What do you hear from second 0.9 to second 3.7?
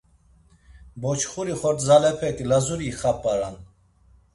Boçxuri xordzalepek Lazuri ixap̌aran.